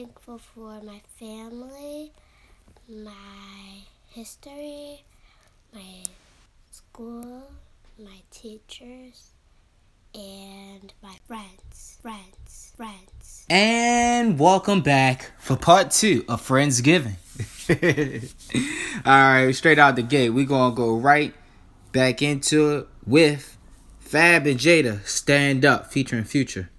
[0.00, 2.10] thankful for my family,
[2.88, 5.04] my history,
[5.74, 6.02] my
[6.70, 7.42] school,
[7.98, 9.32] my teachers,
[10.14, 13.44] and my friends, friends, friends.
[13.50, 17.16] And welcome back for part two of Friendsgiving.
[19.04, 21.34] All right, straight out the gate, we're gonna go right
[21.92, 23.58] back into it with
[23.98, 26.70] Fab and Jada Stand Up featuring Future.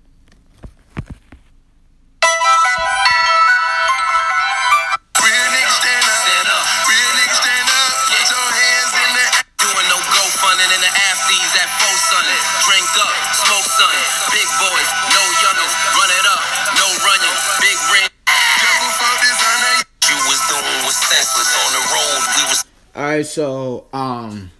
[23.93, 24.51] Um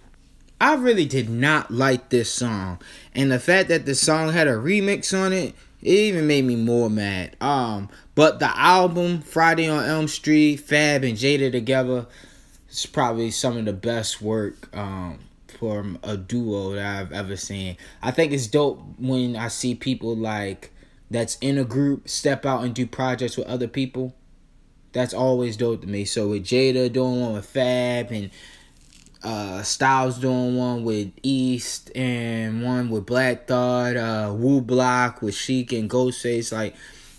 [0.60, 2.78] I really did not like this song.
[3.16, 6.54] And the fact that the song had a remix on it, it even made me
[6.54, 7.36] more mad.
[7.40, 12.06] Um, but the album, Friday on Elm Street, Fab and Jada together,
[12.68, 15.18] it's probably some of the best work um
[15.58, 17.76] from a duo that I've ever seen.
[18.02, 20.72] I think it's dope when I see people like
[21.10, 24.14] that's in a group step out and do projects with other people
[24.92, 26.04] that's always dope to me.
[26.04, 28.30] So with Jada doing one with Fab and
[29.24, 35.34] uh Styles doing one with East and one with Black Thought, uh Wu Block with
[35.34, 36.74] Sheek and Ghostface, like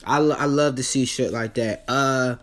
[0.06, 1.84] I, lo- I love to see shit like that.
[1.88, 2.36] Uh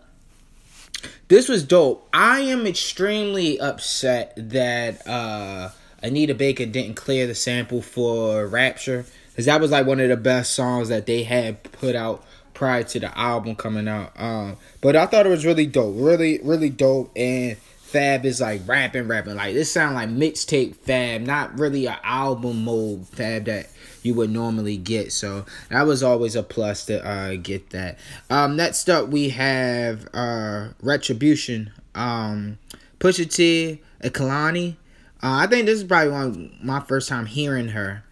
[1.27, 2.07] this was dope.
[2.13, 5.69] I am extremely upset that uh
[6.03, 10.17] Anita Baker didn't clear the sample for Rapture cuz that was like one of the
[10.17, 12.23] best songs that they had put out
[12.53, 14.11] prior to the album coming out.
[14.15, 15.95] Um but I thought it was really dope.
[15.97, 17.57] Really really dope and
[17.91, 22.63] Fab is like rapping rapping like this sound like mixtape Fab, not really an album
[22.63, 23.67] mode Fab that
[24.01, 25.11] you would normally get.
[25.11, 27.99] So that was always a plus to uh, get that.
[28.29, 31.71] Um, next up we have uh, Retribution.
[31.93, 32.57] Um,
[32.99, 34.75] Pusha T, Kehlani.
[35.23, 38.03] Uh, I think this is probably one my first time hearing her.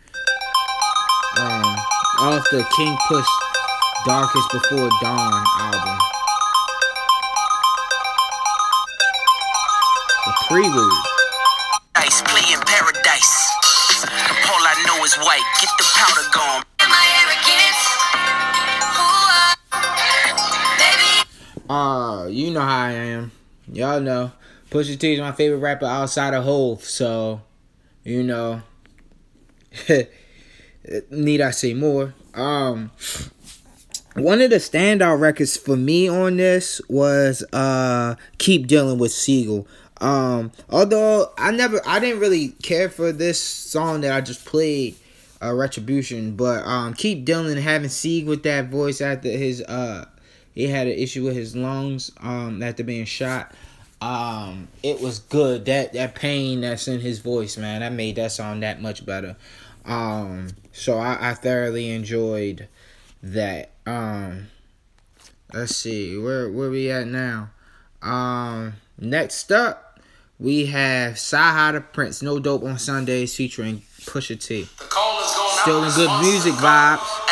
[1.39, 1.75] Um,
[2.19, 3.27] off the King Push
[4.05, 6.18] Darkest Before Dawn album.
[10.49, 10.91] Prelude.
[11.93, 13.51] dice, play in paradise.
[14.49, 15.45] All I know is white.
[15.61, 16.63] Get the powder gone.
[16.79, 17.77] Am I arrogant?
[18.97, 19.29] Ooh,
[19.69, 19.85] uh,
[20.79, 21.29] baby.
[21.69, 23.31] Uh, you know how I am.
[23.71, 24.31] Y'all know.
[24.71, 27.41] Pusha T is my favorite rapper outside of Hove, so
[28.03, 28.63] you know.
[31.11, 32.15] Need I say more?
[32.33, 32.89] Um
[34.15, 39.67] one of the standout records for me on this was uh Keep Dealing with Sigel.
[40.01, 44.95] Um although I never I didn't really care for this song that I just played
[45.41, 50.05] uh Retribution, but um Keep Dealing having Sigel with that voice after his uh
[50.53, 53.53] he had an issue with his lungs um after being shot.
[54.01, 55.65] Um it was good.
[55.65, 59.35] That that pain that's in his voice, man, that made that song that much better.
[59.85, 62.67] Um so I, I thoroughly enjoyed
[63.21, 63.71] that.
[63.85, 64.47] Um
[65.53, 67.49] let's see, where where we at now?
[68.01, 69.88] Um next up
[70.39, 74.61] we have CyHi the Prynce, No Dope on Sundays featuring Pusha T.
[74.61, 77.28] The call is going Still in good music vibes.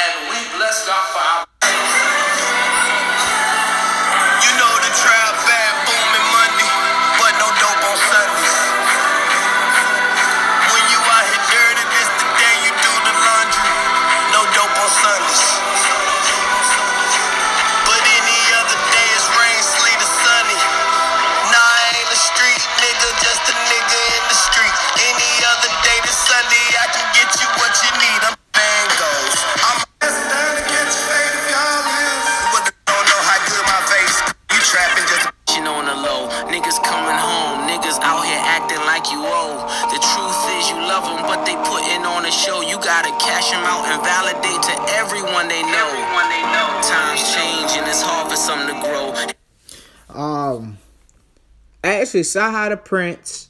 [52.22, 53.49] CyHi the Prynce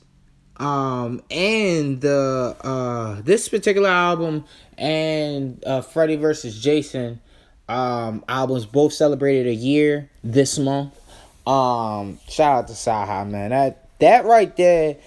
[0.58, 4.44] um and the uh this particular album
[4.78, 7.22] and uh Freddie versus Jason
[7.70, 11.00] um albums both celebrated a year this month.
[11.46, 13.52] Um shout out to CyHi man.
[13.52, 14.98] That that right there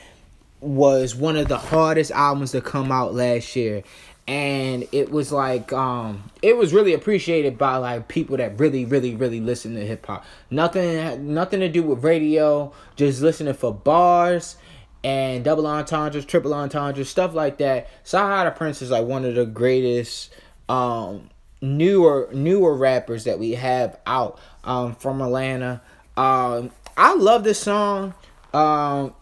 [0.60, 3.82] was one of the hardest albums to come out last year
[4.30, 9.16] and it was like um it was really appreciated by like people that really really
[9.16, 14.56] really listen to hip hop nothing nothing to do with radio just listening for bars
[15.02, 19.44] and double entendres triple entendres stuff like that Sahara Prince is like one of the
[19.44, 20.32] greatest
[20.68, 21.28] um
[21.60, 25.82] newer newer rappers that we have out um, from Atlanta.
[26.16, 28.14] Um, I love this song.
[28.54, 29.14] Um,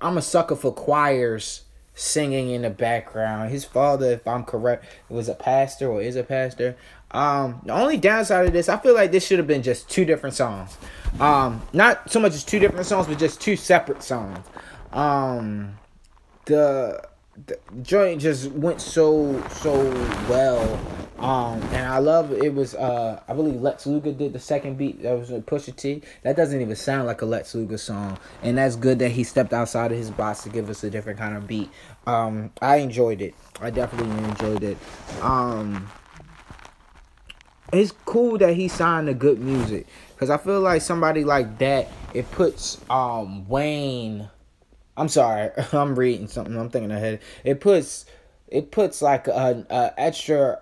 [0.00, 1.62] I'm a sucker for choirs
[1.94, 3.50] singing in the background.
[3.50, 6.76] His father, if I'm correct, was a pastor or is a pastor.
[7.10, 10.04] Um, the only downside of this, I feel like this should have been just two
[10.04, 10.76] different songs.
[11.20, 14.46] Um, not so much as two different songs, but just two separate songs.
[14.92, 15.78] Um,
[16.46, 17.06] the,
[17.46, 19.72] the joint just went so so
[20.28, 20.80] well.
[21.18, 25.02] Um, and I love it was uh I believe Lex Luger did the second beat
[25.02, 26.02] that was with Pusha T.
[26.22, 29.52] That doesn't even sound like a Lex Luger song, and that's good that he stepped
[29.52, 31.70] outside of his box to give us a different kind of beat.
[32.06, 33.34] Um, I enjoyed it.
[33.60, 34.76] I definitely enjoyed it.
[35.22, 35.88] Um,
[37.72, 41.88] it's cool that he signed to good music because I feel like somebody like that
[42.12, 44.28] it puts um Wayne.
[44.96, 46.56] I'm sorry, I'm reading something.
[46.56, 47.20] I'm thinking ahead.
[47.44, 48.06] It puts
[48.48, 50.60] it puts like a, a extra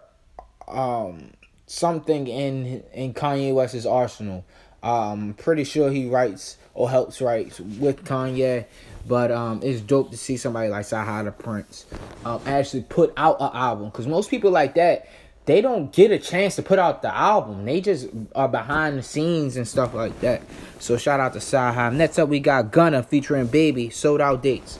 [0.69, 1.33] um
[1.67, 4.45] something in in Kanye West's arsenal.
[4.83, 8.65] Um, pretty sure he writes or helps write with Kanye,
[9.07, 11.85] but um, it's dope to see somebody like CyHi the Prynce
[12.25, 15.07] um actually put out an album because most people like that
[15.51, 17.65] they don't get a chance to put out the album.
[17.65, 20.43] They just are behind the scenes and stuff like that.
[20.79, 21.93] So shout out to CyHi.
[21.93, 24.79] Next up we got Gunna featuring Baby sold out dates.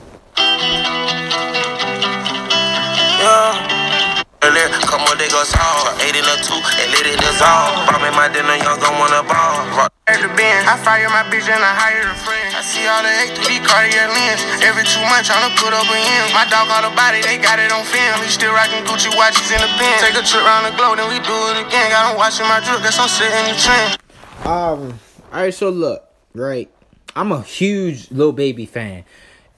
[4.43, 5.93] Earlier, come on, they go saw.
[6.01, 7.85] Eight in a two, and lit in the zone.
[7.85, 9.90] Bomb in my dinner, young gon' wanna ball.
[10.19, 10.67] The bend.
[10.67, 12.51] I fire my bitch and I hire a friend.
[12.51, 14.43] I see all the A3D Cartier lens.
[14.59, 16.35] Every two months, tryna put up a M.
[16.35, 18.19] My dog on the body, they got it on film.
[18.19, 19.95] He still rockin' Gucci watches in the pen.
[20.03, 21.95] Take a trip around the globe, then we do it again.
[21.95, 23.89] Got him watching my drip, guess I'm sitting in the trend.
[24.43, 24.99] Um,
[25.31, 26.03] alright, so look,
[26.35, 26.67] right.
[27.15, 29.05] I'm a huge Lil Baby fan.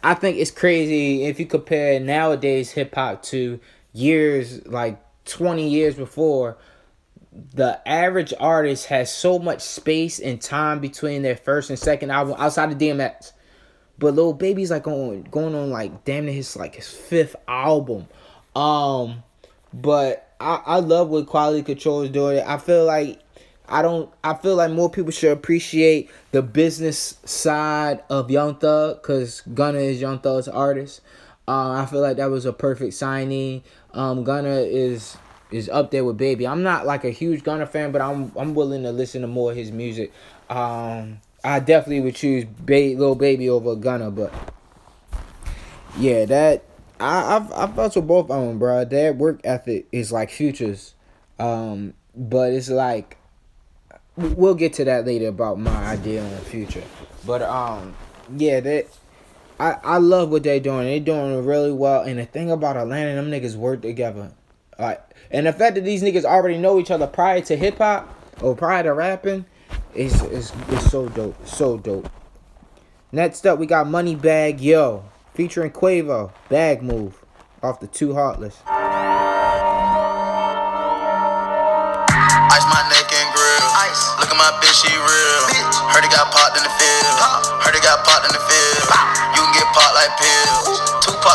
[0.04, 3.60] I think it's crazy if you compare nowadays hip hop to
[3.94, 6.58] years like 20 years before.
[7.54, 12.36] The average artist has so much space and time between their first and second album
[12.38, 13.32] outside of DMX.
[13.98, 18.08] But Lil Baby's like on going on like damn near his like his fifth album.
[18.56, 19.24] Um
[19.74, 22.44] but I, I love what Quality Control is doing.
[22.46, 23.20] I feel like
[23.68, 24.12] I don't.
[24.24, 29.80] I feel like more people should appreciate the business side of Young Thug because Gunna
[29.80, 31.02] is Young Thug's artist.
[31.48, 33.64] Uh, I feel like that was a perfect signing.
[33.94, 35.18] Um, Gunna is
[35.54, 36.48] is up there with Baby.
[36.48, 39.52] I'm not like a huge Gunna fan, but I'm I'm willing to listen to more
[39.52, 40.12] of his music.
[40.50, 44.34] Um, I definitely would choose ba- Lil Baby over Gunna, but
[45.98, 46.64] yeah, that
[47.00, 48.86] I I've I felt with both of them, bro.
[48.86, 50.96] Their work ethic is like futures,
[51.40, 53.18] um, but it's like
[54.16, 56.84] we'll get to that later about my idea on the future.
[57.26, 57.96] But um,
[58.38, 58.88] yeah, that
[59.60, 60.88] I I love what they're doing.
[60.88, 62.02] They're doing really well.
[62.02, 64.32] And the thing about Atlanta, them niggas work together.
[64.80, 68.08] Like, and the fact that these niggas already know each other prior to hip hop
[68.42, 69.46] or prior to rapping,
[69.96, 72.10] is is is so dope, so dope.
[73.12, 76.32] Next up, we got Moneybagg Yo featuring Quavo.
[76.50, 77.24] Bag move
[77.62, 78.62] off the Two Heartless.
[78.66, 78.76] Ice
[82.70, 83.66] my neck and grill.
[83.86, 84.02] Ice.
[84.20, 85.42] Look at my bitch, she real.
[85.50, 85.78] Bitch.
[85.94, 87.18] Heard it got popped in the field.
[87.20, 87.46] Pop.
[87.64, 88.90] Heard it got popped in the field.
[88.90, 89.12] Pop.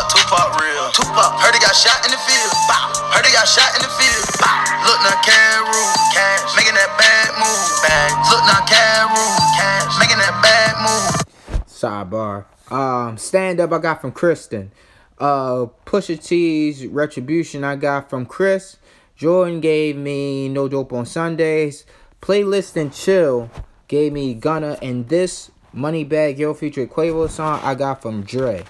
[0.09, 0.89] Tupac, real.
[0.93, 1.33] Tupac.
[1.41, 2.53] Heard it got shot in the field.
[2.69, 2.97] Pop.
[3.13, 4.25] Heard it got shot in the field.
[4.41, 4.65] Pop.
[4.89, 5.83] Look now, Caru.
[6.13, 6.57] Cash.
[6.57, 7.69] Making that bad move.
[7.85, 8.11] Bad.
[8.33, 9.25] Look now, Caru.
[9.57, 9.99] Cash.
[10.01, 11.65] Making that bad move.
[11.67, 12.47] Sidebar.
[12.71, 14.73] Um, stand up I got from Kristen.
[15.19, 18.77] Uh, Pusha T's Retribution I got from Chris.
[19.17, 21.85] Jordan gave me No Dope on Sundays.
[22.21, 23.51] Playlist and Chill
[23.89, 28.65] gave me Gunna and this Moneybagg Yo featuring Quavo song I got from Dre.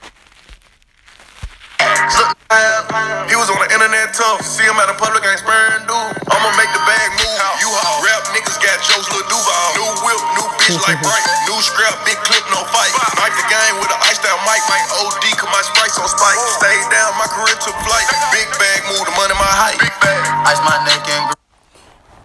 [3.29, 4.41] He was on the internet tough.
[4.41, 6.17] See him out in public, ain't sparing dude.
[6.33, 7.39] I'ma make the bag move.
[7.61, 8.01] You haul.
[8.01, 9.69] Rap niggas got jokes, Lil Duval.
[9.77, 11.27] New whip, new bitch like Bright.
[11.49, 12.93] New scrap, big clip, no fight.
[13.21, 14.65] Knife the game with an iced out mic.
[14.71, 16.41] Might OD, cause my sprites on spike.
[16.57, 18.09] Stayed down, my career took flight.
[18.33, 19.77] Big bag move, the money my height.
[19.77, 20.23] Big bag.
[20.49, 21.39] Ice my neck and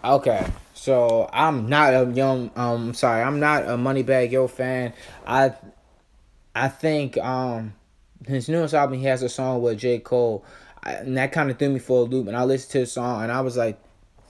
[0.03, 2.51] Okay, so I'm not a young.
[2.55, 4.93] Um, sorry, I'm not a Moneybagg Yo fan.
[5.25, 5.51] I,
[6.53, 7.73] I think um,
[8.27, 10.43] his newest album he has a song with J Cole,
[10.83, 12.27] I, and that kind of threw me for a loop.
[12.27, 13.79] And I listened to the song, and I was like,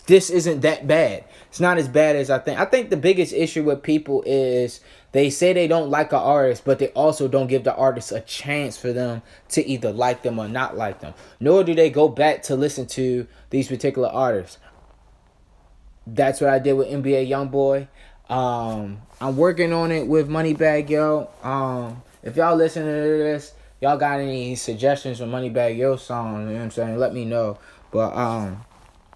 [0.05, 1.23] this isn't that bad.
[1.50, 2.59] It's not as bad as I think.
[2.59, 4.81] I think the biggest issue with people is
[5.13, 8.19] they say they don't like an artist, but they also don't give the artist a
[8.21, 11.13] chance for them to either like them or not like them.
[11.39, 14.57] Nor do they go back to listen to these particular artists.
[16.05, 17.88] That's what I did with NBA YoungBoy.
[18.29, 21.29] Um, I'm working on it with Moneybagg Yo.
[21.43, 23.53] Um, if y'all listening to this,
[23.84, 26.40] y'all got any suggestions for Money Moneybagg Yo song?
[26.40, 26.98] You know what I'm saying?
[26.98, 27.60] Let me know.
[27.92, 28.63] But um,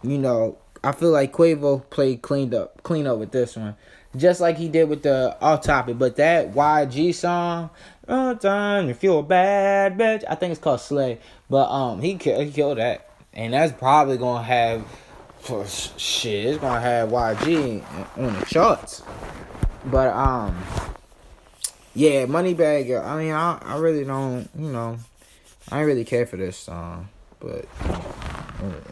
[0.04, 3.78] you know, I feel like Quavo played cleaned up, clean up with this one,
[4.18, 5.98] just like he did with the off topic.
[5.98, 7.70] But that YG song,
[8.10, 11.20] "Oh time you feel bad, bitch," I think it's called Slay.
[11.50, 14.86] But um, he ki- he killed that, and that's probably gonna have,
[15.40, 19.02] for shit, it's gonna have YG on the charts.
[19.86, 20.62] But um,
[21.98, 22.88] yeah, Moneybagg.
[22.88, 25.00] Yo, I mean, I I really don't, you know,
[25.72, 27.66] I really care for this song, but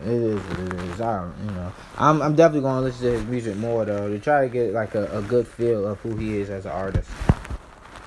[0.02, 1.02] it is what it is.
[1.02, 4.42] I you know, I'm I'm definitely gonna listen to his music more though to try
[4.42, 7.08] to get like a, a good feel of who he is as an artist.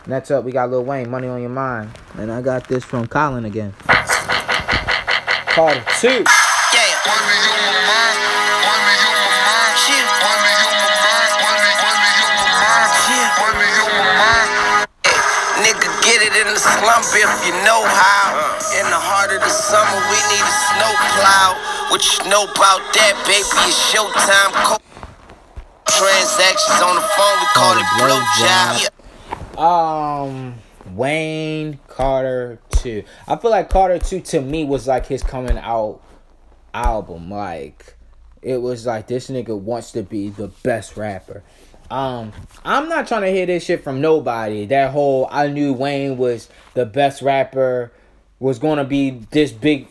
[0.09, 3.07] Next up, we got Lil Wayne, "Money on Your Mind," and I got this from
[3.07, 3.75] Colin again.
[5.55, 6.25] Carter two.
[6.75, 7.58] Yeah.
[16.77, 18.59] Slump if you know how.
[18.77, 21.57] In the heart of the summer, we need a snow plow.
[21.91, 23.49] What you know about that, baby?
[23.65, 24.53] It's showtime.
[24.65, 24.83] Co-
[25.87, 29.59] Transactions on the phone, we call it blowjob.
[29.59, 30.55] Um,
[30.95, 33.03] Wayne Carter two.
[33.27, 36.01] I feel like Carter two to me was like his coming out
[36.73, 37.31] album.
[37.31, 37.97] Like
[38.43, 41.43] it was like this nigga wants to be the best rapper.
[41.90, 42.33] Um,
[42.64, 44.66] I'm not trying to hear this shit from nobody.
[44.66, 47.92] That whole I knew Wayne was the best rapper,
[48.38, 49.88] was gonna be this big,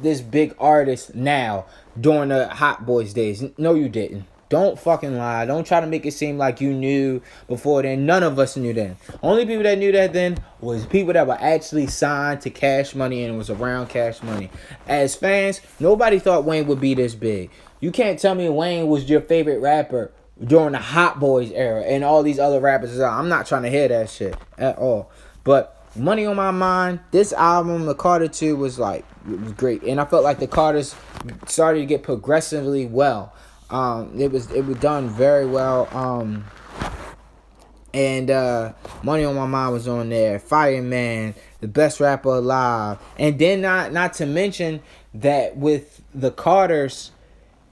[0.00, 1.66] this big artist now
[2.00, 3.44] during the Hot Boys days.
[3.58, 4.24] No, you didn't.
[4.48, 5.46] Don't fucking lie.
[5.46, 8.04] Don't try to make it seem like you knew before then.
[8.04, 8.96] None of us knew then.
[9.22, 13.24] Only people that knew that then was people that were actually signed to Cash Money
[13.24, 14.50] and was around Cash Money.
[14.86, 17.50] As fans, nobody thought Wayne would be this big.
[17.80, 20.12] You can't tell me Wayne was your favorite rapper
[20.44, 22.98] during the Hot Boys era and all these other rappers.
[23.00, 25.10] I'm not trying to hear that shit at all.
[25.44, 29.82] But Money on My Mind, this album, the Carter 2 was like it was great.
[29.82, 30.94] And I felt like the Carters
[31.46, 33.32] started to get progressively well.
[33.70, 35.88] Um, it was it was done very well.
[35.96, 36.44] Um,
[37.94, 38.72] and uh,
[39.02, 40.38] Money on My Mind was on there.
[40.38, 44.82] Fireman, the best rapper alive, and then not not to mention
[45.14, 47.10] that with the Carters,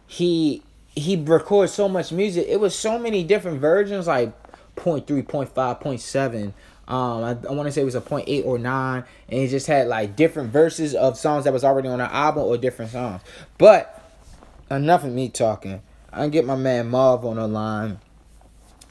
[0.07, 0.63] he
[0.95, 2.47] he records so much music.
[2.49, 4.33] It was so many different versions, like
[4.77, 6.53] 0.3, 0.5, 0.7.
[6.89, 9.67] Um, I, I want to say it was a 0.8 or 9, and he just
[9.69, 13.23] had like different verses of songs that was already on the album or different songs.
[13.59, 14.03] But
[14.71, 15.83] enough of me talking.
[16.13, 18.01] I get my man Marv on the line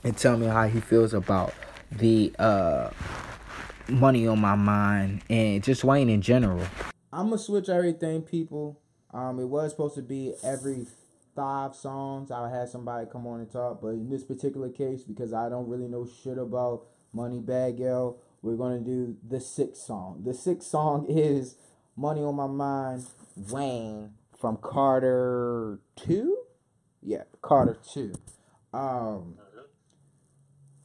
[0.04, 1.54] and tell me how he feels about
[1.92, 2.92] the uh
[3.90, 6.64] money on my mind and just Wayne in general.
[7.12, 8.80] I'm gonna switch everything, people.
[9.12, 10.86] Um, it was supposed to be every
[11.40, 12.32] five songs.
[12.32, 15.70] I had somebody come on and talk, but in this particular case, because I don't
[15.70, 20.24] really know shit about Moneybagg Yo, we're gonna do the sixth song.
[20.26, 21.56] The sixth song is
[21.96, 23.06] Money on My Mind,
[23.50, 26.40] Wayne from Carter Two.
[27.02, 28.14] Yeah, Carter Two.
[28.74, 29.36] Um,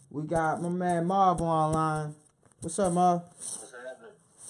[0.08, 2.14] we got my man Marv online.
[2.60, 3.22] What's up, Marv?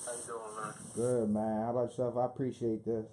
[0.04, 0.74] How you doing, man?
[0.94, 1.62] Good man.
[1.62, 2.18] How about yourself?
[2.18, 3.06] I appreciate this.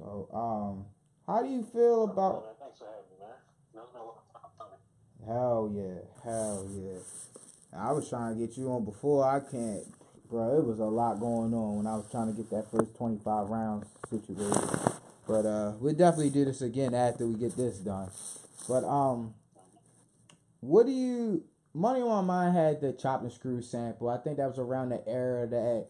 [0.00, 0.86] So, um,
[1.26, 2.56] how do you feel about?
[2.58, 3.36] Thanks for having me, man.
[3.74, 4.14] No, no,
[5.26, 7.78] Hell yeah, hell yeah.
[7.78, 9.24] I was trying to get you on before.
[9.28, 9.84] I can't,
[10.30, 10.58] bro.
[10.58, 13.18] It was a lot going on when I was trying to get that first twenty
[13.22, 14.70] five rounds situated.
[15.28, 18.10] But uh, we'll definitely do this again after we get this done.
[18.66, 19.34] But um,
[20.60, 21.44] what do you?
[21.74, 24.08] Money on My had the chop and screw sample.
[24.08, 25.86] I think that was around the era that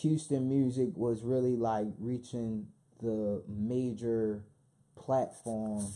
[0.00, 2.66] Houston music was really like reaching
[3.04, 4.42] the major
[4.96, 5.86] platform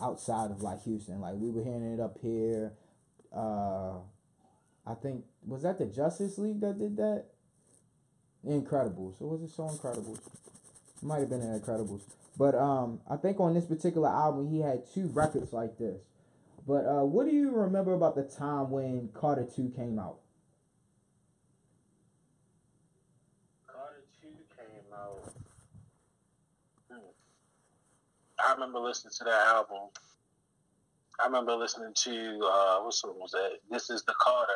[0.00, 1.20] outside of like Houston.
[1.20, 2.72] Like we were hearing it up here.
[3.34, 3.98] Uh
[4.86, 7.26] I think was that the Justice League that did that?
[8.46, 9.20] Incredibles.
[9.20, 10.18] Or was it so Incredibles?
[10.18, 12.02] It might have been in Incredibles.
[12.38, 16.00] But um I think on this particular album he had two records like this.
[16.66, 20.18] But uh what do you remember about the time when Carter 2 came out?
[23.66, 25.32] Carter 2 came out.
[26.90, 26.98] Hmm.
[28.46, 29.88] I remember listening to that album.
[31.20, 33.58] I remember listening to, uh, what song was that?
[33.70, 34.52] This is the Carter.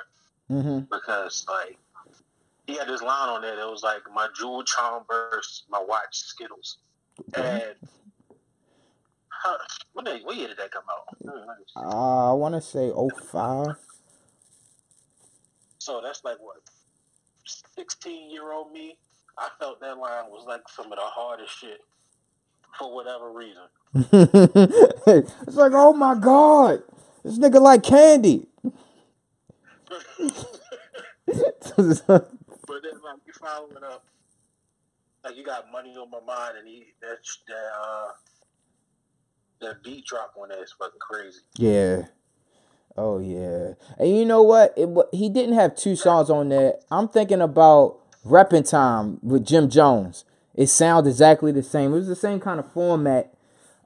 [0.51, 0.79] Mm-hmm.
[0.91, 1.79] Because, like,
[2.67, 6.17] he had this line on there that was like, my jewel charm burst, my watch
[6.17, 6.79] Skittles.
[7.35, 7.75] And,
[9.29, 9.59] huh,
[9.93, 11.17] what, day, what year did that come out?
[11.23, 11.81] Hmm, let me see.
[11.81, 13.77] Uh, I want to say 05.
[15.79, 16.57] So that's like what,
[17.77, 18.99] sixteen year old me.
[19.39, 21.79] I felt that line was like some of the hardest shit
[22.77, 23.63] for whatever reason.
[23.95, 26.83] it's like, oh my god,
[27.25, 28.47] this nigga like candy.
[28.63, 28.73] but
[31.77, 34.05] then like you follow it up
[35.27, 38.09] like you got money on my mind, and he that that uh
[39.61, 41.41] that beat drop on that is fucking crazy.
[41.57, 42.03] Yeah.
[42.97, 43.73] Oh yeah.
[43.99, 44.73] And you know what?
[44.77, 46.83] It he didn't have two songs on that.
[46.91, 50.25] I'm thinking about Reppin' Time with Jim Jones.
[50.55, 51.93] It sounds exactly the same.
[51.93, 53.35] It was the same kind of format.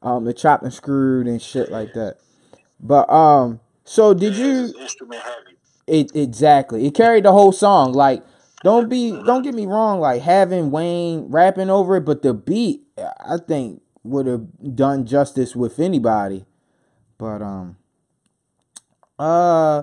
[0.02, 2.18] Um, the chopped and screwed and shit like that.
[2.80, 4.72] But um, so did you?
[4.78, 5.56] instrument heavy?
[5.86, 6.86] It exactly.
[6.86, 7.92] It carried the whole song.
[7.92, 8.22] Like,
[8.62, 10.00] don't be, don't get me wrong.
[10.00, 15.54] Like having Wayne rapping over it, but the beat, I think, would have done justice
[15.54, 16.46] with anybody.
[17.18, 17.76] But um,
[19.18, 19.82] uh,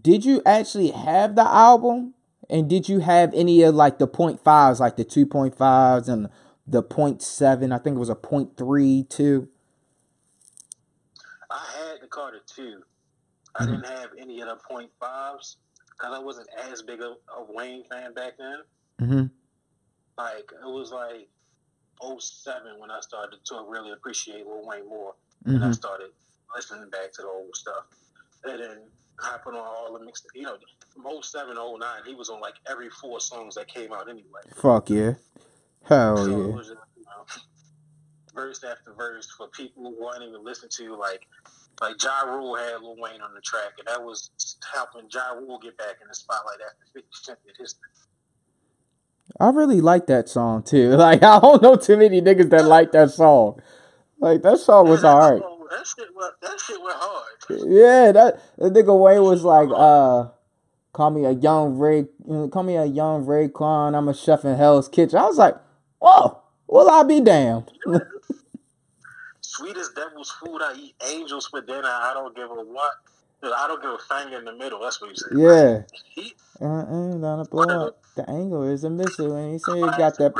[0.00, 2.14] did you actually have the album?
[2.50, 6.08] And did you have any of like the point fives, like the two point fives
[6.08, 6.28] and
[6.68, 7.72] the point seven?
[7.72, 9.48] I think it was a point three too.
[11.50, 12.82] I had the Carter two.
[13.56, 15.56] I didn't have any of the point fives
[15.90, 18.58] because I wasn't as big of a Wayne fan back then.
[19.00, 19.26] Mm-hmm.
[20.16, 21.28] Like it was like
[22.20, 25.14] 07 when I started to really appreciate Lil Wayne more,
[25.46, 25.72] and I Mm-hmm.
[25.72, 26.08] started
[26.54, 27.84] listening back to the old stuff.
[28.44, 28.78] And then
[29.18, 30.56] hopping on all the mixed, you know,
[30.94, 34.42] from 07 to 09, he was on like every four songs that came out anyway.
[34.54, 35.14] Fuck yeah.
[35.88, 36.56] Hell so yeah.
[36.58, 37.24] just, you know,
[38.34, 41.26] verse after verse for people who weren't even listening to like
[41.80, 44.30] like Ja Rule had Lil Wayne on the track, and that was
[44.74, 47.76] helping Ja Rule get back in the spotlight after 50 Cent did his.
[49.38, 50.90] I really like that song too.
[50.96, 53.60] Like I don't know too many niggas that like that song.
[54.18, 55.42] Like that song was alright.
[55.70, 57.34] That shit went, that shit went hard.
[57.50, 60.30] Yeah, that that nigga Wayne was like, uh,
[60.92, 62.06] call me a young Ray,
[62.50, 63.96] call me a young Raekwon.
[63.96, 65.18] I'm a chef in Hell's Kitchen.
[65.18, 65.56] I was like,
[66.00, 67.70] whoa, will I be damned?
[69.40, 71.88] Sweetest devil's food, I eat angels for dinner.
[71.88, 72.92] I don't give a what.
[73.42, 74.80] I don't give a finger in the middle.
[74.80, 75.28] That's what he said.
[75.34, 75.82] Yeah.
[76.14, 77.98] He, Uh, uh, gonna blow up.
[78.16, 80.34] The angle is a missile, and he said he got that.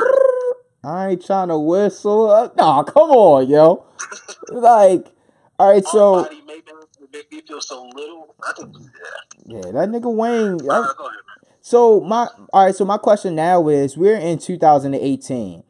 [0.83, 2.29] I ain't trying to whistle.
[2.29, 3.85] Uh, Nah, come on, yo.
[4.49, 5.07] Like,
[5.57, 6.73] all right, so body made me,
[7.13, 8.35] make me feel so little.
[8.43, 8.75] I think,
[9.47, 9.57] yeah.
[9.57, 10.69] yeah, that nigga Wayne.
[10.69, 10.93] I-
[11.67, 12.01] Go ahead, man.
[12.01, 15.63] So my all right, so my question now is we're in 2018.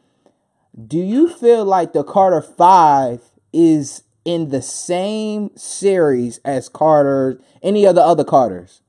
[0.88, 3.22] Do you feel like the Carter 5
[3.52, 8.82] is in the same series as Carter any of the other Carters?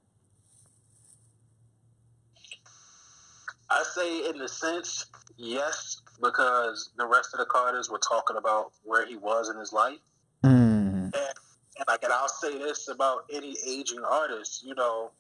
[3.71, 8.73] I say, in the sense, yes, because the rest of the Carters were talking about
[8.83, 9.99] where he was in his life.
[10.45, 11.05] Mm.
[11.05, 15.13] And, and like, and I'll say this about any aging artist, you know,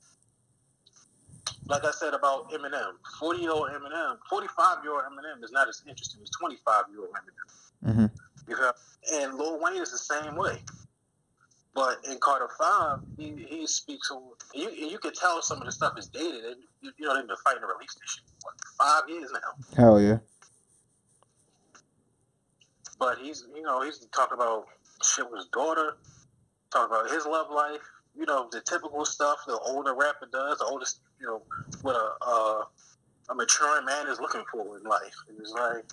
[1.70, 5.68] like I said about Eminem, 40 year old Eminem, 45 year old Eminem is not
[5.68, 7.94] as interesting as 25 year old Eminem.
[7.94, 8.10] Mhm.
[8.48, 8.72] You know,
[9.14, 10.62] and Lil Wayne is the same way.
[11.72, 14.10] But in Carter Five, he, he speaks.
[14.52, 16.44] You you can tell some of the stuff is dated.
[16.44, 19.76] And you, you know they've been fighting to release this shit for five years now.
[19.76, 20.18] Hell yeah.
[22.98, 24.66] But he's you know he's talking about
[25.04, 25.96] shit with his daughter,
[26.72, 27.80] talking about his love life.
[28.16, 30.58] You know the typical stuff the older rapper does.
[30.58, 31.42] The oldest you know
[31.82, 32.64] what a uh,
[33.30, 35.16] a maturing man is looking for in life.
[35.28, 35.84] And it's like.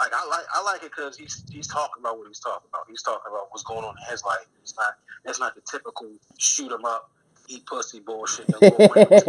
[0.00, 2.84] Like I like I like it because he's he's talking about what he's talking about.
[2.88, 4.46] He's talking about what's going on in his life.
[4.62, 4.94] It's not
[5.24, 7.10] it's not the typical shoot 'em up,
[7.48, 8.50] eat pussy bullshit.
[8.52, 9.26] That Lil Wayne was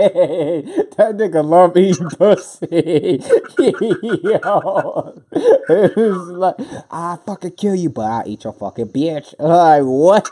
[0.97, 3.21] that nigga love eating pussy.
[4.23, 5.23] Yo.
[5.69, 6.55] It was like,
[6.91, 9.35] I fucking kill you, but I eat your fucking bitch.
[9.39, 10.31] Like, what?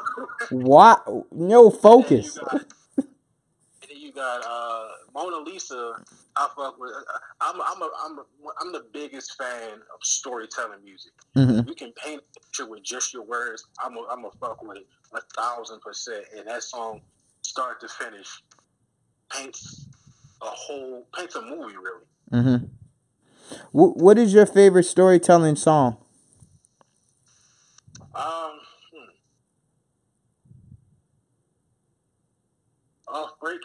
[0.50, 1.06] What?
[1.34, 2.40] No focus.
[4.18, 5.94] And then you got uh, Mona Lisa.
[6.36, 6.92] I fuck with.
[7.42, 8.24] I'm I'm a, I'm a,
[8.62, 11.12] I'm the biggest fan of storytelling music.
[11.36, 11.68] Mhm.
[11.68, 13.66] You can paint a picture with just your words.
[13.84, 16.26] I'm a, I'm a fuck with it a thousand percent.
[16.36, 17.02] And that song,
[17.42, 18.44] start to finish,
[19.32, 19.86] paints
[20.42, 22.06] a whole paints a movie really.
[22.32, 22.66] Mm-hmm.
[23.72, 25.98] What, what is your favorite storytelling song?
[28.14, 28.57] Um.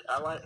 [0.08, 0.42] I like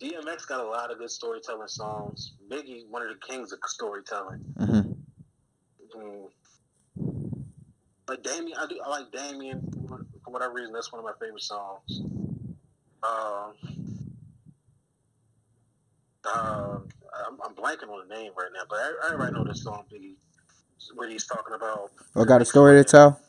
[0.00, 2.32] DMX got a lot of good storytelling songs.
[2.50, 4.40] Biggie, one of the kings of storytelling.
[4.58, 4.92] Mm-hmm.
[5.98, 7.42] Mm.
[8.08, 8.78] Like Damien, I do.
[8.84, 9.62] I like Damien
[10.24, 10.72] for whatever reason.
[10.72, 12.02] That's one of my favorite songs.
[13.02, 13.52] Um,
[16.24, 16.78] uh,
[17.26, 19.84] I'm, I'm blanking on the name right now, but I, everybody know this song.
[19.92, 20.14] Biggie,
[20.94, 21.90] where he's talking about.
[22.14, 23.20] I got a story to tell.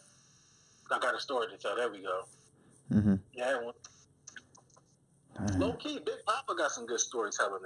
[0.92, 1.76] I got a story to tell.
[1.76, 2.24] There we go.
[2.92, 3.16] Mm-hmm.
[3.34, 3.60] Yeah,
[5.40, 5.58] Uh-huh.
[5.58, 7.62] low key, Big Papa got some good storytelling.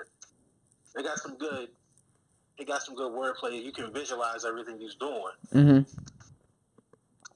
[0.95, 1.69] They got some good.
[2.57, 3.63] They got some good wordplay.
[3.63, 5.23] You can visualize everything he's doing.
[5.53, 5.99] Mm-hmm.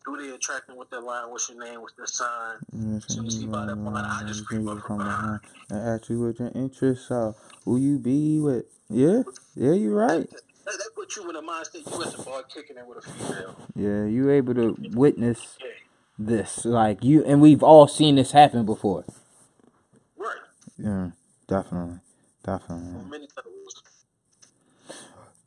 [0.05, 1.31] Who they attracting with that line?
[1.31, 1.81] What's your name?
[1.81, 2.57] What's the sign?
[2.75, 2.99] Mm-hmm.
[3.07, 3.85] soon as he buy that mm-hmm.
[3.85, 4.63] wine, I just mm-hmm.
[4.63, 5.39] creep up from behind.
[5.71, 8.65] I ask you what your interests are, who you be with.
[8.89, 9.23] Yeah,
[9.55, 10.29] yeah, you're right.
[10.29, 11.89] that, that put you in a mindset.
[11.89, 13.55] You at the bar kicking it with a female.
[13.75, 15.57] Yeah, you able to witness
[16.19, 19.05] this, like you, and we've all seen this happen before.
[20.77, 21.11] Yeah,
[21.47, 21.99] definitely,
[22.43, 23.03] definitely.
[23.09, 23.83] many levels.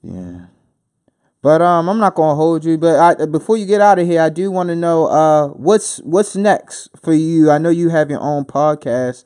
[0.03, 0.47] Yeah.
[1.43, 2.77] But um, I'm not gonna hold you.
[2.79, 5.99] But I, before you get out of here, I do want to know uh, what's
[5.99, 7.51] what's next for you.
[7.51, 9.25] I know you have your own podcast.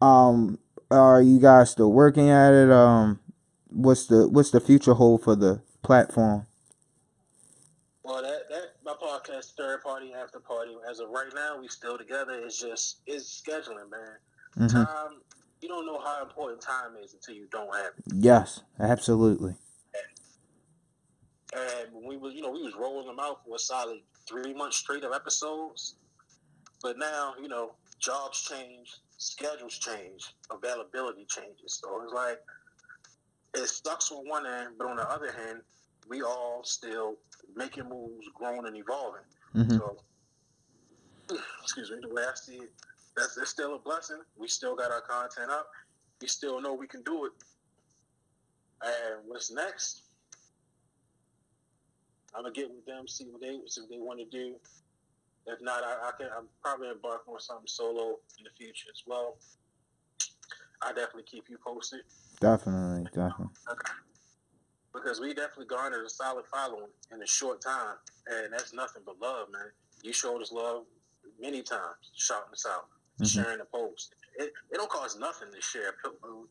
[0.00, 0.58] Um,
[0.90, 2.70] are you guys still working at it?
[2.70, 3.20] Um,
[3.68, 6.46] what's the what's the future hold for the platform?
[8.02, 10.76] Well, that that my podcast, third party after party.
[10.88, 12.40] As of right now, we still together.
[12.44, 14.16] It's just it's scheduling, man.
[14.56, 15.20] hmm Time.
[15.60, 18.04] You don't know how important time is until you don't have it.
[18.14, 19.54] Yes, absolutely.
[21.54, 24.52] And when we was, you know, we was rolling them out for a solid three
[24.54, 25.96] months straight of episodes.
[26.82, 31.80] But now, you know, jobs change, schedules change, availability changes.
[31.82, 32.38] So it's like
[33.54, 35.62] it sucks on one end, but on the other hand,
[36.08, 37.16] we all still
[37.56, 39.22] making moves, growing and evolving.
[39.54, 39.96] hmm So,
[41.62, 42.72] excuse me, the way I see it,
[43.18, 44.20] that's it's still a blessing.
[44.36, 45.68] We still got our content up.
[46.20, 47.32] We still know we can do it.
[48.84, 50.02] And what's next?
[52.34, 54.54] I'm gonna get with them, see what they see what they want to do.
[55.46, 56.28] If not, I, I can.
[56.36, 59.36] I'm probably embarking on something solo in the future as well.
[60.82, 62.00] I definitely keep you posted
[62.40, 63.46] Definitely, definitely.
[64.94, 67.96] because we definitely garnered a solid following in a short time,
[68.28, 69.72] and that's nothing but love, man.
[70.04, 70.84] You showed us love
[71.40, 72.86] many times, shouting us out,
[73.20, 73.26] Mhm.
[73.26, 74.14] sharing the post.
[74.36, 75.94] It, it don't cost nothing to share,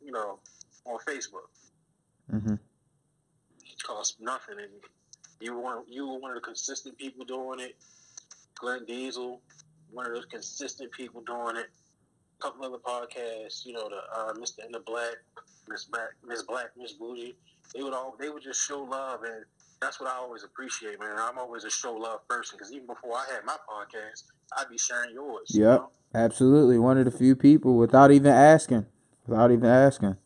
[0.03, 0.39] you know,
[0.86, 1.47] on Facebook.
[2.30, 4.71] hmm It costs nothing, and
[5.39, 7.77] you were one, you were one of the consistent people doing it.
[8.56, 9.41] Glenn Diesel,
[9.91, 11.67] one of those consistent people doing it.
[12.39, 14.65] A couple other podcasts, you know, the uh, Mr.
[14.65, 15.15] in the Black,
[15.69, 17.36] Miss Black, Miss Black, Miss Bougie.
[17.73, 19.45] They would all they would just show love, and
[19.82, 21.15] that's what I always appreciate, man.
[21.17, 24.23] I'm always a show love person because even before I had my podcast,
[24.58, 25.49] I'd be sharing yours.
[25.53, 25.80] you Yep.
[25.80, 25.91] know?
[26.17, 28.88] Absolutely, one of the few people without even asking,
[29.27, 30.17] without even asking.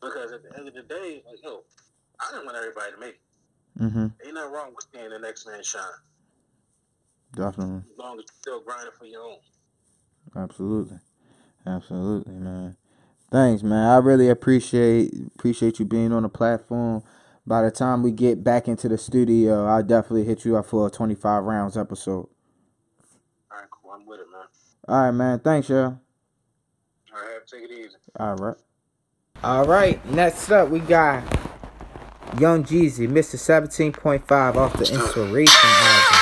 [0.00, 1.64] Because at the end of the day, like yo,
[2.20, 3.82] I didn't want everybody to make it.
[3.92, 5.82] hmm Ain't nothing wrong with seeing the next man shine,
[7.34, 7.82] Definitely.
[7.90, 9.38] as long as you're still grinding for your own.
[10.36, 10.98] Absolutely.
[11.66, 12.76] Absolutely, man.
[13.32, 13.88] Thanks, man.
[13.88, 17.02] I really appreciate appreciate you being on the platform.
[17.44, 20.86] By the time we get back into the studio, I'll definitely hit you up for
[20.86, 22.28] a 25 rounds episode.
[23.98, 24.04] All right.
[24.04, 24.40] I'm with it, man.
[24.88, 25.38] All right, man.
[25.40, 25.98] Thanks, y'all.
[27.14, 27.96] All right, take it easy.
[28.18, 28.56] All right.
[29.42, 30.04] All right.
[30.10, 31.22] Next up, we got
[32.38, 33.36] Young Jeezy, Mr.
[33.36, 36.17] 17.5 off the Inspiration album.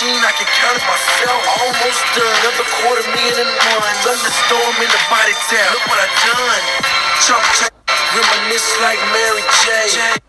[0.00, 1.40] Machine, I can count it myself.
[1.60, 3.96] Almost done, another quarter million and one.
[4.00, 5.72] Thunderstorm in the body tell.
[5.72, 6.64] Look what I done.
[7.20, 7.72] Chop, chop,
[8.16, 10.20] reminisce like Mary J.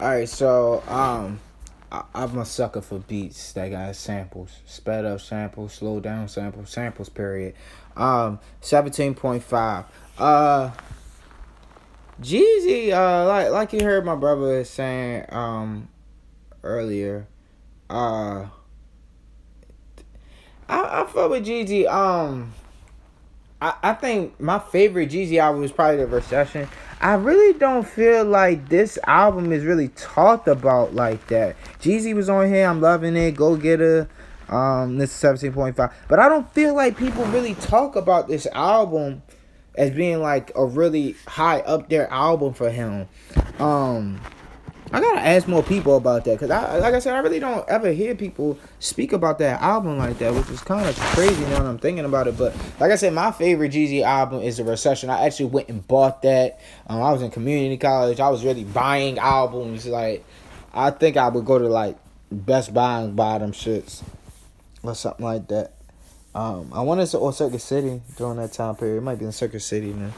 [0.00, 1.38] All right, so um,
[1.92, 6.70] I, I'm a sucker for beats that got samples, sped up samples, slow down samples,
[6.70, 7.08] samples.
[7.08, 7.54] Period.
[7.96, 9.84] Um, seventeen point five.
[10.18, 10.72] Uh,
[12.20, 12.92] Jeezy.
[12.92, 15.88] Uh, like like you heard my brother saying um
[16.64, 17.28] earlier.
[17.88, 18.46] Uh,
[20.68, 21.86] I I feel with Jeezy.
[21.86, 22.54] Um.
[23.62, 26.68] I, I think my favorite Jeezy album is probably the Recession.
[27.00, 31.56] I really don't feel like this album is really talked about like that.
[31.80, 34.08] Jeezy was on here, I'm loving it, Go get Getter,
[34.48, 35.92] um, this is 17.5.
[36.08, 39.22] But I don't feel like people really talk about this album
[39.76, 43.08] as being like a really high up there album for him.
[43.58, 44.20] Um
[44.94, 47.68] I gotta ask more people about that because I, like I said, I really don't
[47.68, 51.58] ever hear people speak about that album like that, which is kind of crazy now
[51.58, 52.38] that I'm thinking about it.
[52.38, 55.10] But like I said, my favorite Jeezy album is The Recession.
[55.10, 56.60] I actually went and bought that.
[56.86, 58.20] Um, I was in community college.
[58.20, 59.84] I was really buying albums.
[59.84, 60.24] Like,
[60.72, 61.96] I think I would go to like
[62.30, 64.04] Best Buy and buy them shits
[64.84, 65.72] or something like that.
[66.36, 68.98] Um, I wanted to or Circuit City during that time period.
[68.98, 70.12] It might be in Circuit City now,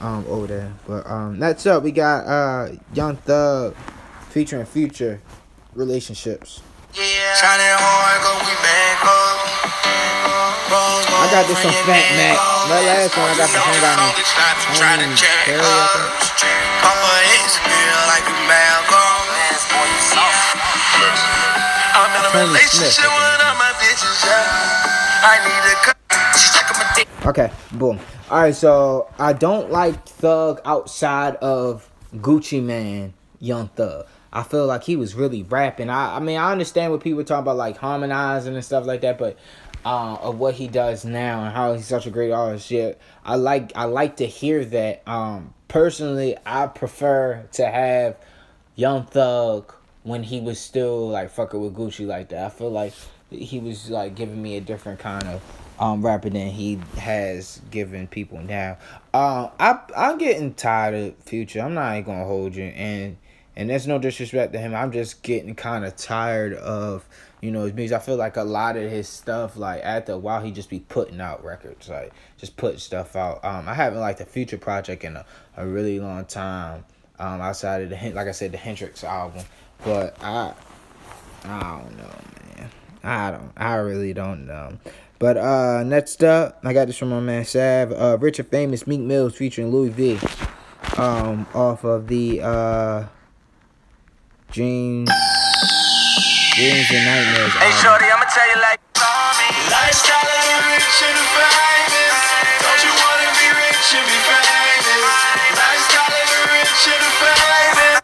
[0.00, 0.72] um, over there.
[0.84, 3.76] But um, next up, we got uh, Young Thug
[4.36, 5.16] featuring Future
[5.72, 6.60] relationships.
[6.92, 7.00] Yeah.
[7.40, 9.40] Shining hard, go we back up.
[10.68, 12.36] Rose I got this from Fat Mac.
[12.68, 14.28] That last one I got from Hang Out in
[14.76, 16.20] Try to Homie check Perry, I think.
[16.20, 16.36] us.
[16.84, 19.24] Papa his girl like you Malcolm.
[21.96, 25.24] I'm in a relationship with all my bitches, yeah.
[25.24, 25.96] I need a cut.
[26.36, 27.08] She's like my dick.
[27.24, 27.96] Okay, boom.
[28.28, 34.04] All right, so I don't like Thug outside of Gucci Mane, Young Thug.
[34.36, 35.88] I feel like he was really rapping.
[35.88, 39.16] I, I mean, I understand what people talk about, like harmonizing and stuff like that,
[39.16, 39.38] but
[39.82, 42.92] uh, of what he does now and how he's such a great artist, yeah,
[43.24, 45.02] I like I like to hear that.
[45.06, 48.18] Um, personally, I prefer to have
[48.74, 49.72] Young Thug
[50.02, 52.44] when he was still like fucking with Gucci like that.
[52.44, 52.92] I feel like
[53.30, 55.42] he was like giving me a different kind of
[55.78, 58.76] um rapper than he has given people now.
[59.14, 61.62] Um, I I'm getting tired of Future.
[61.62, 63.16] I'm not even gonna hold you, and
[63.56, 64.74] and there's no disrespect to him.
[64.74, 67.06] I'm just getting kind of tired of
[67.40, 67.96] you know music.
[67.96, 70.80] I feel like a lot of his stuff, like after a while, he just be
[70.80, 73.44] putting out records, like just putting stuff out.
[73.44, 75.24] Um, I haven't liked the Future project in a,
[75.56, 76.84] a really long time.
[77.18, 79.44] Um, outside of the like I said, the Hendrix album,
[79.84, 80.52] but I
[81.44, 82.14] I don't know,
[82.56, 82.70] man.
[83.02, 83.52] I don't.
[83.56, 84.78] I really don't know.
[85.18, 87.92] But uh, next up, I got this from my man Sav.
[87.92, 90.18] Uh, Rich and Famous Meek Mills featuring Louis V.
[90.98, 93.04] Um, off of the uh,
[94.56, 95.12] Dreams,
[96.56, 97.52] Dreams and Nightmares.
[97.60, 98.80] Hey, shorty, I'ma tell you like
[99.68, 102.16] Lifestyle of the rich and the famous.
[102.64, 104.80] Don't you wanna be rich and be famous?
[105.60, 108.00] Lifestyle of the rich and the famous.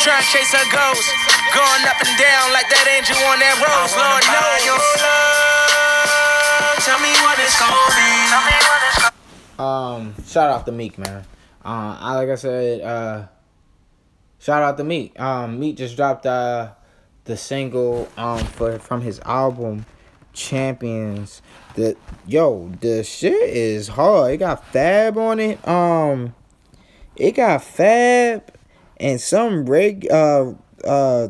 [0.00, 1.12] Trying to chase her ghost.
[1.52, 3.92] Going up and down like that angel on that rose.
[4.00, 4.64] Lord knows.
[6.88, 8.08] Tell me what it's gonna be.
[8.32, 11.20] Tell me what it's gonna Um, shout out to Meek, man.
[11.60, 13.28] Uh, I like I said, uh,
[14.44, 15.18] shout out to Meek.
[15.18, 16.72] Um, Meek just dropped uh
[17.24, 19.86] the single um for from his album
[20.34, 21.40] Champions.
[21.76, 24.32] The yo, the shit is hard.
[24.32, 25.66] It got Fab on it.
[25.66, 26.34] Um,
[27.16, 28.52] it got Fab
[28.98, 30.52] and some reg uh
[30.84, 31.28] uh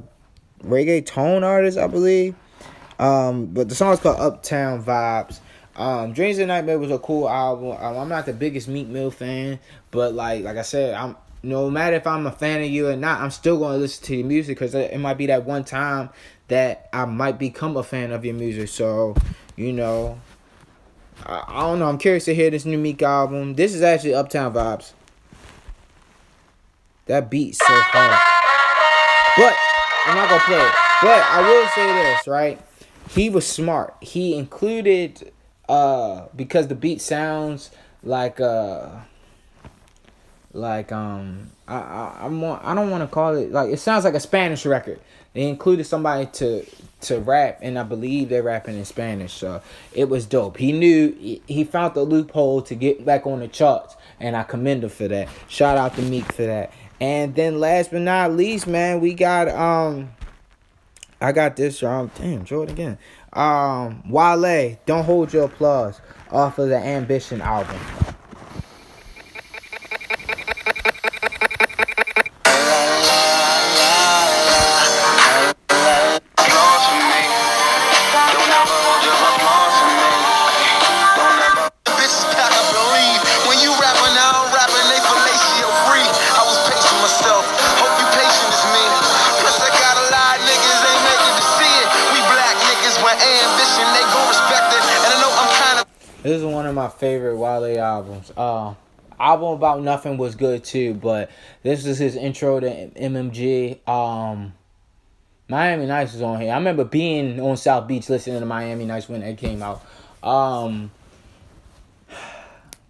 [0.65, 2.35] reggaeton artist, I believe.
[2.99, 5.41] Um, but the song's called Uptown Vibes.
[5.77, 7.73] Um, Dreams and Nightmare was a cool album.
[7.73, 9.59] Um, I'm not the biggest Meek Mill fan,
[9.91, 12.97] but like like I said, I'm no matter if I'm a fan of you or
[12.97, 16.11] not, I'm still gonna listen to your music because it might be that one time
[16.49, 18.69] that I might become a fan of your music.
[18.69, 19.15] So,
[19.57, 20.19] you know,
[21.25, 21.89] I, I don't know.
[21.89, 23.55] I'm curious to hear this new Meek album.
[23.55, 24.93] This is actually Uptown Vibes.
[27.07, 28.19] That beat's so hard.
[29.37, 29.55] But
[30.07, 30.73] I'm not gonna play it.
[31.03, 32.61] But I will say this, right?
[33.11, 33.95] He was smart.
[34.01, 35.31] He included
[35.69, 37.71] uh because the beat sounds
[38.03, 38.89] like uh
[40.55, 44.15] like um I I I'm I don't want to call it like it sounds like
[44.15, 45.01] a Spanish record.
[45.35, 46.65] They included somebody to
[47.03, 49.33] to rap and I believe they're rapping in Spanish.
[49.33, 49.61] So
[49.93, 50.57] it was dope.
[50.57, 54.45] He knew he, he found the loophole to get back on the charts and I
[54.45, 55.29] commend him for that.
[55.49, 56.73] Shout out to Meek for that.
[57.01, 60.11] And then last but not least, man, we got um
[61.21, 62.99] I got this um damn Jordan again.
[63.33, 67.81] Um Wale, Don't Hold Your Applause off of the Ambition album.
[97.05, 98.33] Favorite Wale albums.
[98.35, 98.73] Uh,
[99.21, 101.31] album about nothing was good too, but
[101.63, 103.87] this is his intro to MMG.
[103.87, 104.55] Um,
[105.47, 106.51] Miami Nights is on here.
[106.51, 109.85] I remember being on South Beach listening to Miami Nights when it came out.
[110.23, 110.91] Um,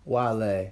[0.04, 0.70] Wale,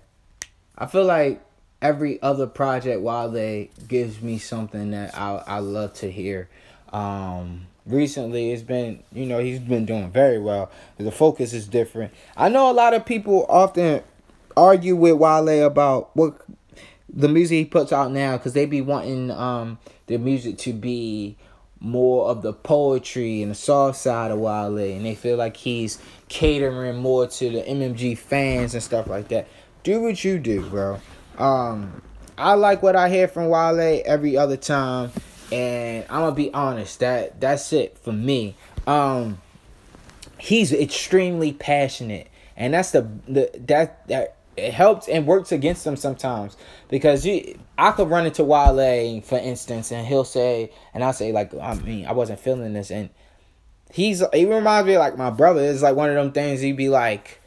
[0.79, 1.45] I feel like
[1.81, 6.49] every other project Wale gives me something that I I love to hear.
[6.93, 10.71] Um, recently it's been you know he's been doing very well.
[10.99, 12.13] The focus is different.
[12.37, 14.03] I know a lot of people often
[14.57, 16.41] argue with Wale about what
[17.09, 21.37] the music he puts out now because they be wanting um the music to be
[21.83, 25.99] more of the poetry and the soft side of Wale, and they feel like he's
[26.29, 29.49] catering more to the MMG fans and stuff like that.
[29.83, 31.01] Do what you do, bro.
[31.39, 32.01] Um,
[32.39, 35.11] I like what I hear from Wale every other time,
[35.53, 38.57] and I'm gonna be honest that that's it for me.
[38.87, 39.41] Um,
[40.39, 45.97] he's extremely passionate, and that's the the that that it helps and works against him
[45.97, 46.57] sometimes.
[46.89, 51.33] Because you I could run into Wale for instance, and he'll say, and I'll say
[51.33, 53.11] like I mean I wasn't feeling this, and
[53.93, 55.63] he's he reminds me like my brother.
[55.63, 57.43] It's like one of them things he'd be like,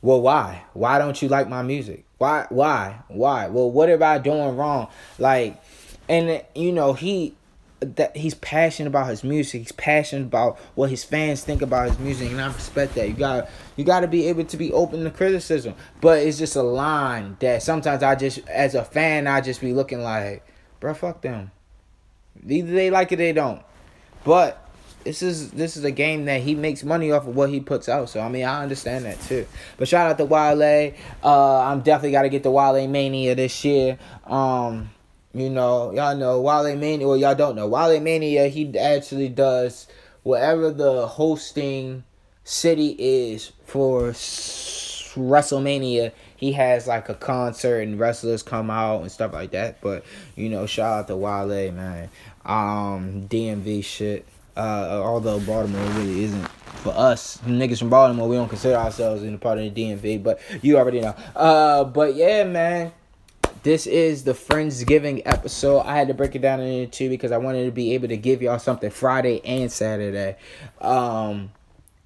[0.00, 0.62] well why?
[0.74, 2.04] Why don't you like my music?
[2.18, 3.48] Why why why?
[3.48, 4.88] Well what am I doing wrong?
[5.18, 5.60] Like
[6.08, 7.34] and you know he
[7.80, 9.62] that he's passionate about his music.
[9.62, 13.08] He's passionate about what his fans think about his music, and I respect that.
[13.08, 16.56] You got you got to be able to be open to criticism, but it's just
[16.56, 20.44] a line that sometimes I just, as a fan, I just be looking like,
[20.80, 21.52] bro, fuck them.
[22.46, 23.62] Either they like it, they don't.
[24.24, 24.68] But
[25.04, 27.88] this is this is a game that he makes money off of what he puts
[27.88, 28.08] out.
[28.08, 29.46] So I mean, I understand that too.
[29.76, 30.94] But shout out to Wale.
[31.22, 33.98] Uh, I'm definitely got to get the Wale Mania this year.
[34.26, 34.90] Um,
[35.34, 38.48] you know, y'all know Wale Mania, or y'all don't know Wale Mania.
[38.48, 39.86] He actually does
[40.22, 42.04] whatever the hosting
[42.44, 46.12] city is for WrestleMania.
[46.36, 49.80] He has like a concert and wrestlers come out and stuff like that.
[49.80, 52.08] But you know, shout out to Wale, man.
[52.44, 54.26] Um, DMV shit.
[54.56, 56.48] Uh, although Baltimore really isn't
[56.82, 60.22] for us niggas from Baltimore, we don't consider ourselves in a part of the DMV.
[60.22, 61.14] But you already know.
[61.36, 62.92] Uh, but yeah, man
[63.62, 65.80] this is the Friendsgiving episode.
[65.80, 68.16] I had to break it down into two because I wanted to be able to
[68.16, 70.36] give y'all something Friday and Saturday.
[70.80, 71.52] Um,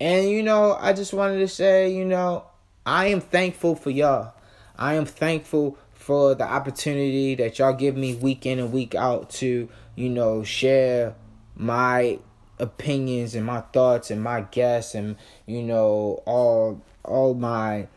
[0.00, 2.44] and you know, I just wanted to say, you know,
[2.84, 4.34] I am thankful for y'all.
[4.76, 9.30] I am thankful for the opportunity that y'all give me week in and week out
[9.30, 11.14] to, you know, share
[11.54, 12.18] my
[12.58, 17.88] opinions and my thoughts and my guests and you know all all my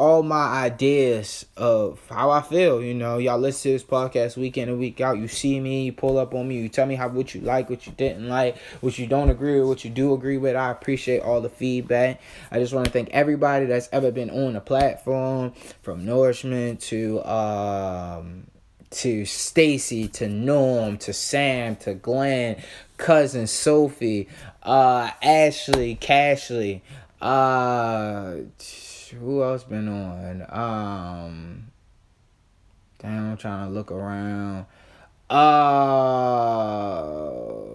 [0.00, 2.82] all my ideas of how I feel.
[2.82, 5.18] You know, y'all listen to this podcast week in and week out.
[5.18, 7.68] You see me, you pull up on me, you tell me how what you like,
[7.68, 10.56] what you didn't like, what you don't agree with, what you do agree with.
[10.56, 12.18] I appreciate all the feedback.
[12.50, 17.22] I just want to thank everybody that's ever been on the platform, from Nourishment to
[17.26, 18.46] um
[18.92, 22.56] to Stacy, to Norm, to Sam, to Glenn,
[22.96, 24.28] cousin Sophie,
[24.62, 26.80] uh Ashley, Cashley,
[27.20, 28.36] uh
[29.10, 30.46] who else been on?
[30.48, 31.70] Um,
[32.98, 34.66] damn, I'm trying to look around.
[35.28, 35.40] Uh,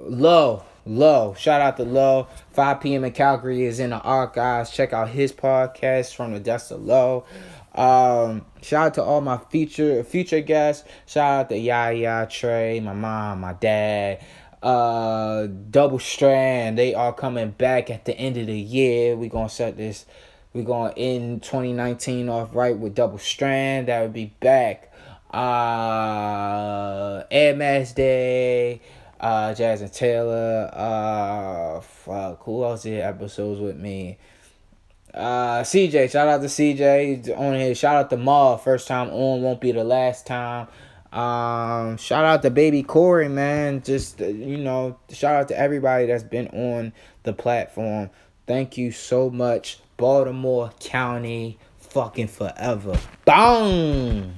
[0.08, 1.34] Low, Low.
[1.38, 2.28] Shout out to Low.
[2.52, 3.04] 5 p.m.
[3.04, 4.72] in Calgary is in the archives.
[4.72, 7.26] Check out his podcast from the Dust of Low.
[7.74, 10.88] Um, shout out to all my future future guests.
[11.06, 14.24] Shout out to Yaya, Trey, my mom, my dad
[14.64, 19.48] uh double strand they are coming back at the end of the year we gonna
[19.48, 20.08] set this
[20.56, 23.90] we're going to end 2019 off right with Double Strand.
[23.90, 24.94] That would be back.
[25.30, 28.82] Uh, Air Mass Day.
[29.20, 30.70] Uh, Jazz and Taylor.
[30.72, 32.42] Uh, fuck.
[32.44, 34.18] Who else did episodes with me?
[35.14, 36.10] Uh, CJ.
[36.10, 37.76] Shout out to CJ on here.
[37.76, 38.56] Shout out to Ma.
[38.56, 39.42] First time on.
[39.42, 40.68] Won't be the last time.
[41.12, 43.82] Um, shout out to baby Corey, man.
[43.82, 48.10] Just, you know, shout out to everybody that's been on the platform.
[48.48, 49.80] Thank you so much.
[49.98, 52.98] Baltimore County fucking forever.
[53.26, 54.34] Boom!